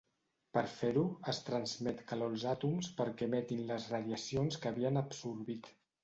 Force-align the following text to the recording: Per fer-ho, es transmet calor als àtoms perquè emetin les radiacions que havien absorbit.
Per 0.57 0.61
fer-ho, 0.75 1.01
es 1.33 1.41
transmet 1.49 1.99
calor 2.11 2.31
als 2.35 2.45
àtoms 2.51 2.89
perquè 3.01 3.27
emetin 3.27 3.61
les 3.73 3.85
radiacions 3.91 4.57
que 4.65 4.71
havien 4.71 4.99
absorbit. 5.03 5.71